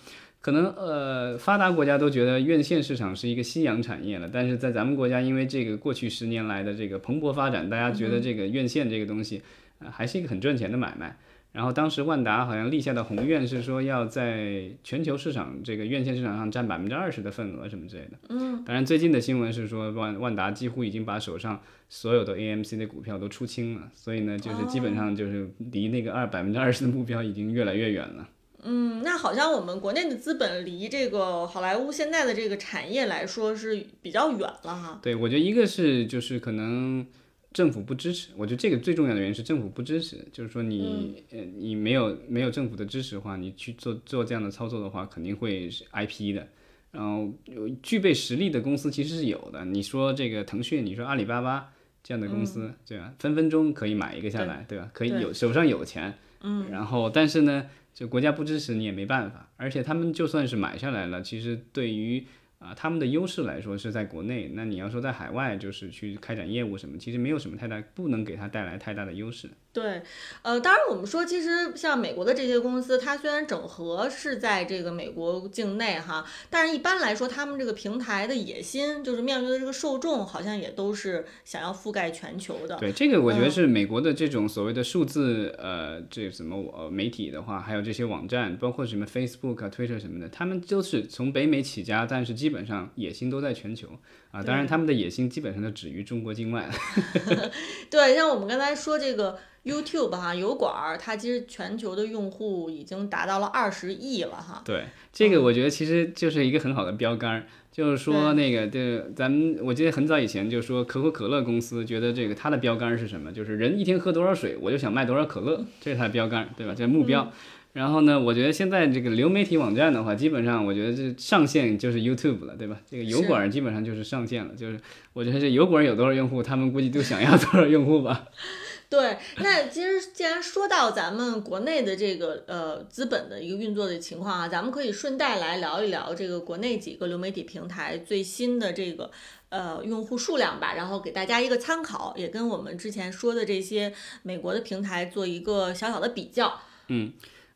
[0.41, 9.43] 可能呃发达国家都觉得院线市场是一个夕阳产业了，但是在咱们国家，因为这个过去十年来的这个蓬勃发展，大家觉得这个院线这个东西，
[9.77, 11.15] 呃，还是一个很赚钱的买卖。
[11.53, 18.17] 然后当时万达好像立下的宏愿是说要在全球市场这个院线市场上占百分之二十的份额什么之类的。
[18.29, 18.63] 嗯。
[18.65, 28.27] 当然最近的新闻是说万万达几乎已经把手上所有的 AMC 的股票都出清了，所以呢就是基本上就是离那个二百分之二十的目标已经越来越远了。
[28.63, 34.99] 嗯，那好像我们国内的资本离这个好莱坞现在的这个产业来说是比较远了哈。
[35.03, 37.05] 对，我觉得一个是就是可能。
[37.53, 40.17] 政府不支持，我觉得这个最重要的原因是政府不支持。
[40.31, 46.47] 就是说你，呃，你没有没有政府的支持的话，你去做做这样的操作的话，肯定会是 IP 的。
[46.91, 49.63] 然后有具备实力的公司其实是有的。
[49.65, 51.71] 你说这个腾讯，你说阿里巴巴
[52.03, 53.13] 这样的公司，对吧？
[53.19, 54.89] 分分钟可以买一个下来，对吧？
[54.93, 56.13] 可以有手上有钱。
[56.41, 56.69] 嗯。
[56.71, 59.49] 然后，但是呢，就国家不支持你也没办法。
[59.57, 62.25] 而且他们就算是买下来了，其实对于
[62.63, 69.49] 啊，他们的优势来说是在国内，那你要说在海外，就是去开展业务什么，其实没有什么太大，不能给他带来太大的优势。
[69.73, 70.03] 对，
[70.43, 82.77] 呃，当然我们说，其实像美国的这些公司，它虽然整合是在这个美国境内哈，但是一般来说，他们这个平台的野心，就是面对的这个受众，好像也都是想要覆盖全球的。
[82.77, 93.89] 对，这个我觉得是美国的这种所谓的数字，呃，这什么呃媒体的话，还有这些网站，包括什么 Facebook 啊、Twitter 什么的，他们就是从北美起家，但是基本上野心都在全球。
[94.33, 96.67] 啊，当然他们的野心基本上都止于中国境外。
[97.89, 104.63] 对，像我们刚才说这个 YouTube 哈，油管儿，它其实全球的用户已经达到了二十亿了哈。
[104.65, 113.31] 对，这个我觉得其实就是一个很好的标杆，就是说那个，对，咱们我记得很早以前就说可口可乐公司觉得这个它的标杆是什么？
[113.31, 116.73] 就是人一天喝多少水，我就想卖多少可乐，这是它的标杆，对吧？
[116.75, 117.31] 这目标。
[117.73, 122.79] 然后呢，我觉得现在这个流媒体网站的话，基本上我觉得这上线就是 YouTube 了，对吧？
[122.87, 124.79] 这个油管基本上就是上线了，就是
[125.13, 128.27] 我觉得这油管有多少用户，他们估计都想要多少用户吧。
[128.91, 139.09] 对，那其实既然说到咱们国内的这个呃资本的一个运作的情况啊，咱们可以顺带来聊一聊这个国内几个流媒体平台最新的这个
[139.49, 146.59] 呃用户数量吧，然后给大家一个参考，也跟我们之前说的这些美国的平台做一个小小的比较。
[146.89, 147.13] 嗯。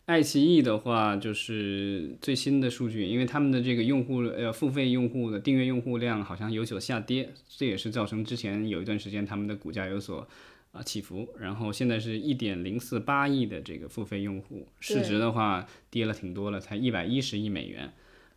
[0.07, 10.25] 爱奇艺的话，就是最新的数据，因为他们的这个用户呃付费用户的订阅用户量好像有所下跌，这也是造成之前有一段时间他们的股价有所
[10.71, 11.27] 啊起伏。
[11.37, 17.91] 然后现在是一点零四八亿的这个付费用户，市值的话跌了挺多了，才一百一十亿美元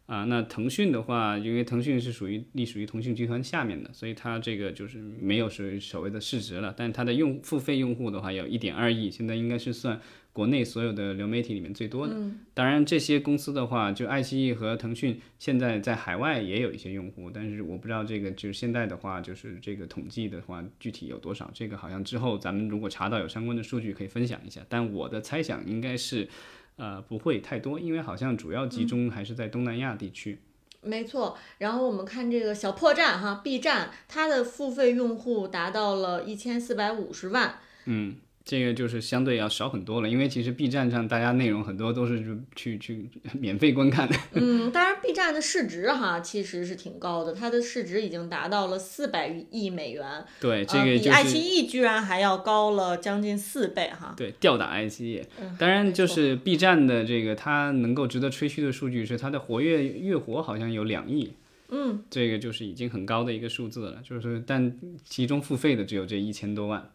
[0.06, 0.24] 啊。
[0.24, 6.74] 那腾讯的话，因为腾讯是属于隶属于腾讯集团下面的，所以它这个就是没有属于所谓的市值了。
[6.76, 10.00] 但它的用付费用户的话有一点二亿，现在应该是算。
[10.32, 12.14] 国内所有的流媒体里面最多的，
[12.54, 26.28] 当然这些公司的话，就爱奇艺和腾讯现在在海外也有一些用户，但是我不知道这个就是现在的话，就是这个统计的话具体有多少，这个好像之后咱们如果查到有相关的数据可以分享一下，但我的猜想应该是，
[26.76, 30.38] 呃不会太多，因为好像主要集中还是在东南亚地区。
[30.82, 37.56] 没错，然后我们看这个小破站哈，B 站它的付费用户达到了一千四百五十万。
[37.86, 38.14] 嗯。
[38.50, 42.20] 这个就是相对要少很多了，因为其实 B 站上大家内容很多都是
[42.56, 43.08] 去去
[43.38, 44.16] 免费观看的。
[44.34, 50.24] 嗯，当然 B 站的市值哈其实是挺高的，它的市值已经达到了四百亿美元。
[50.40, 54.14] 对，这个比爱奇艺居然还要高了将近四倍哈。
[54.16, 55.22] 对，吊打爱奇艺。
[55.56, 61.34] 当然，就是 B 站的这个它能够值得吹嘘的数据是它的活跃月活好像有两亿。
[61.68, 66.90] 嗯，这个就是已经很高的一个数字了，就是但其中付费的只有这一千多万。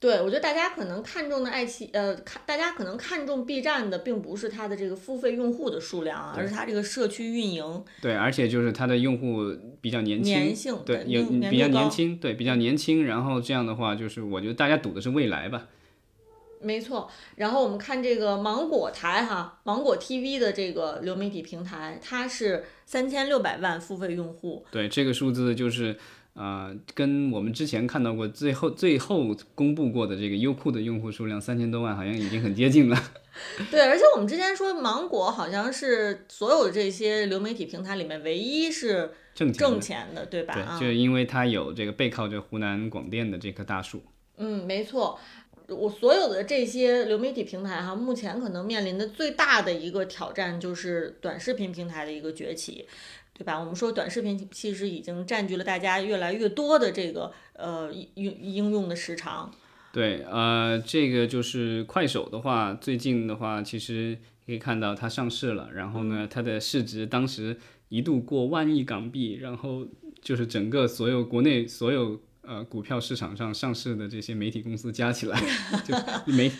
[0.00, 7.84] 对，我觉得大家可能看重的爱奇呃，看大家可能看重 B 站的，并不是它的这个付费用户的数量啊，而是它这个社区运营。
[8.00, 13.04] 对，而且就是它的用户比较年轻，对，有比较年轻，对，比较年轻。
[13.04, 15.66] 然后这样的话，就是我觉得大家赌的是未来吧。
[16.62, 17.10] 没错。
[17.36, 24.64] 然后我们看这个芒果台哈，芒果 TV 的这个流媒体平台，它是三千六百万付费用户。
[24.70, 25.98] 对，这个数字就是。
[26.34, 32.96] 啊，跟我们之前看到过最后最后公布过的这个优酷的用户数量三千多万，好像已经很接近了。
[33.70, 40.54] 对，而且我们之前说芒果好像是所有这些流媒体平台里面唯一是挣挣钱的，对吧？
[40.54, 44.02] 对，就是因为它有这个背靠着湖南广电的这棵大树。
[44.36, 45.18] 嗯，没错。
[45.68, 52.88] 我所有的这些流媒体平台哈，目前可能面临的最大的一个挑战就是短视频平台的一个崛起。
[53.40, 53.58] 对吧？
[53.58, 59.50] 我们说短视频其实已经占据了大家越来越多的这个呃应应用的时长。
[59.94, 67.56] 对，呃，这个就是快手的话，最近的话，其实可以看到它上市了，然后呢，它的市值当时
[67.88, 69.86] 一度过万亿港币，然后
[70.20, 75.40] 就是整个所有国内所有呃股票市场上上市的这些媒体公司加起来，
[75.88, 75.94] 就
[76.30, 76.52] 没。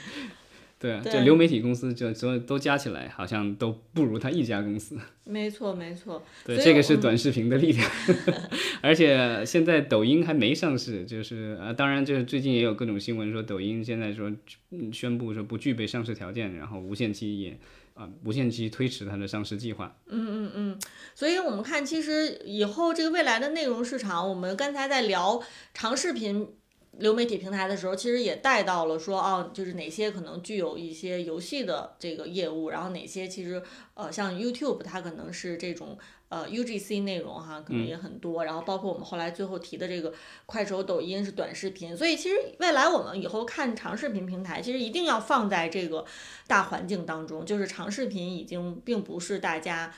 [0.81, 4.97] 对啊，就流媒体公司就所有都加起来，好像都不如他一家公司。
[5.25, 6.25] 没错，没错。
[6.43, 7.91] 对，这个是短视频的力量。
[8.81, 14.33] 而且现在抖音还没上市，就是呃，当然就是最近也有各种新闻说抖音现在说
[14.91, 17.59] 宣布说不具备上市条件，然后无限期也
[17.93, 19.95] 啊无限期推迟它的上市计划。
[20.07, 20.79] 嗯嗯嗯。
[21.15, 25.43] 所以我们看，其实以后这个未来的内容市场，我们刚才在聊
[25.75, 26.49] 长视频。
[26.99, 33.63] 流媒体平台的时候，其实也带到了说，哦，就是哪些可能具有一些游戏的这个业务，然后哪些其实，
[33.95, 35.97] 呃，像 YouTube 它可能是这种
[36.29, 40.13] 呃 UGC 内容哈，可能也很多，然后包括我们后来最后提的这个
[40.47, 46.05] 快手、抖音是短视频，所以其实未来我们以后看长视频平台，其实一定要放在这个
[46.47, 49.95] 大环境当中，就是长视频已经并不是大家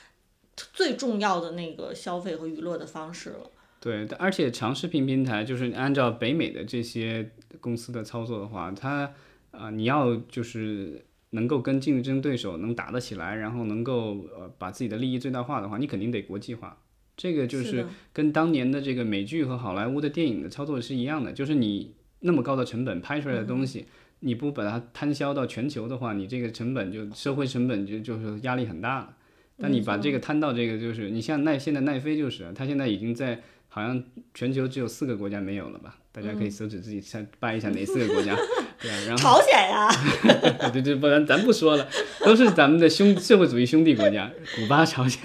[0.55, 3.49] 最重要的那个消费和娱乐的方式了。
[3.83, 7.29] 对，而且长视频平台就是按照北美的这些
[7.59, 9.11] 公司的操作的话，它
[9.51, 16.77] 啊，你要就是能够跟竞争对手能打得起来，然后能够呃把自己的利益最大化的话，你肯定得国际化。
[17.17, 23.85] 这个就是跟当年的这个美剧和好莱坞的电影的操作是一样的，就是你那么高的成本拍出来的东西，
[24.21, 29.17] 你不把它摊销到全球的话，你这个成本就社会成本就就是压力很大了。
[29.57, 33.41] 但你把这个摊到这个，就是你像奈现在奈飞就是，它现在已经在。
[33.73, 34.03] 好像
[34.35, 35.95] 全球只有四个国家没有了吧？
[36.11, 38.35] 大家可以手指自己猜掰一下哪四个国家，
[38.79, 39.89] 对啊，然后朝鲜呀，
[40.71, 41.89] 对对，不然咱不说了，
[42.23, 45.19] 都是咱们的兄社会主义兄弟国家， 古巴、朝鲜、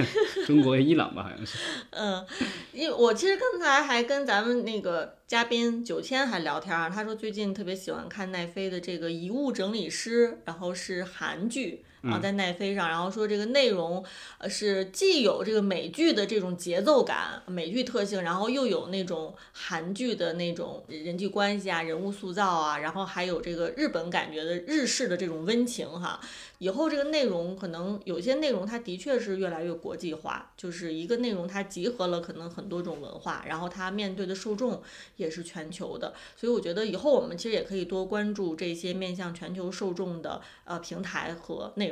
[0.46, 1.58] 中国、伊朗吧，好像是。
[1.90, 2.24] 嗯，
[2.72, 11.84] 因为我其实刚才还跟咱们那个嘉宾九千还聊天啊，他说最近特别喜欢看奈飞的这个《遗物整理师》，然后是韩剧。
[12.02, 14.04] 然后在奈飞上，然后说这个内容，
[14.38, 26.20] 呃，是既有这个美剧的这种节奏感、美剧特性，然后又有那种韩剧的那种人际关系啊、人物塑造啊，然后还有这个日本感觉的日式的这种温情哈。
[26.58, 34.82] 以后这个内容可能有些内容它的确是越来越国际化，就是一个内容它集合了可能很多种文化，然后它面对的受众
[35.16, 41.87] 也是全球的，所以我觉得以后我们其实也可以多关注这些面向全球受众的呃平台和内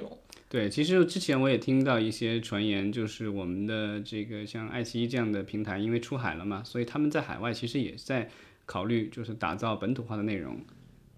[0.48, 8.30] 对，其实之前我也听到一些传言，就是我们的这个像爱奇艺这样的平台，因为出海了嘛，所以他们在海外其实也在
[8.64, 10.60] 考虑就是打造本土化的内容。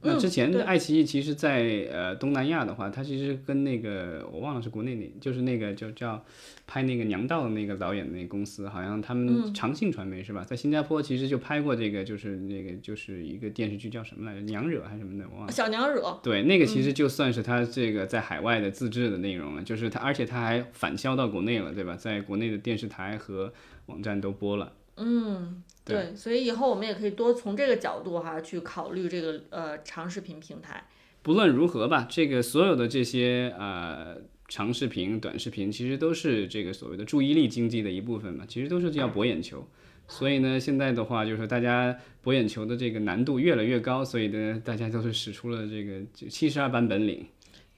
[0.00, 6.24] 那之前的爱奇艺其实，在呃东南亚的话，它其实跟那个我忘了是国内那，就是那个就叫
[6.68, 10.44] 拍那个娘道的那个导演的那个公司，好像他们长信传媒是吧？
[10.44, 14.42] 在新加坡其实就拍过这个，就是那个就是一个电视剧叫什么来着？
[14.42, 15.28] 娘惹还是什么的？
[15.32, 15.52] 我忘了。
[15.52, 16.20] 小娘惹。
[16.22, 21.96] 对，那个其实就算是他这个在海外的自制的内容了，就是他，而且他还返销到国内了，对吧？
[21.96, 23.52] 在国内的电视台和
[23.86, 24.72] 网站都播了。
[24.96, 25.62] 嗯。
[25.88, 30.86] 对，所以以后我们也可以多从这个角度哈去考虑这个呃长视频平台。
[31.22, 34.16] 不论如何吧，这个所有的这些呃
[34.46, 39.66] 长视频、短视频，其实都是这个所谓的注意力经济的一部分嘛，其实都是要博眼球。
[40.06, 47.26] 所以呢，现在的话就是大家博眼球的这个难度越来越高，所以呢，大家都是使出了这个七十二般本领。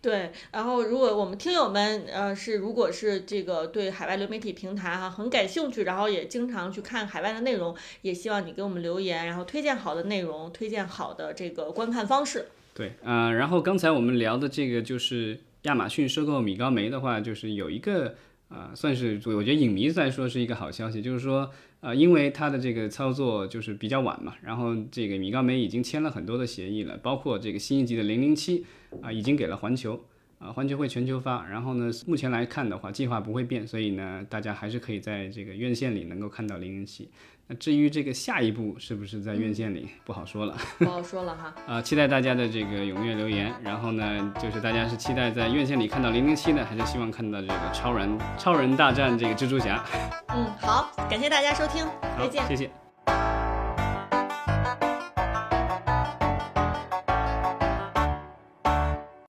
[0.02, 12.46] 对，然后如果我们听友们，呃，是如果是这个对海外流媒体平台哈很感兴趣，然后也经常去看海外的内容，也希望你给我们留言，然后推荐好的内容，推荐好的这个观看方式。
[12.72, 18.14] 对，嗯，然后刚才我们聊的这个就是亚马逊收购米高梅的话，就是有一个
[18.48, 21.48] 啊、算是我觉得影迷来说是一个好消息，就是说，
[21.80, 28.64] 呃，因为它的这个操作就是比较晚嘛，然后这个米高梅已经签了很多的协议了，包括这个新一集的零零七
[29.00, 30.00] 啊，已经给了环球。
[30.40, 37.10] 啊，环球会全球发，然后呢，目前来看的话，计划不会变，所以呢，大家还是可以在这个院线里能够看到零零七。
[37.50, 40.56] 那至于这个下一步是不是在院线里，不好说了。
[40.78, 41.52] 不好说了哈。
[41.66, 43.52] 啊，期待大家的这个踊跃留言。
[43.60, 49.84] 然后呢，就是大家是期待在院线里看到零零七呢，还是希望看到这个超人超人大战这个蜘蛛侠？
[50.32, 51.84] 嗯，好，感谢大家收听，
[52.16, 52.46] 再，见。
[52.46, 52.70] 谢谢。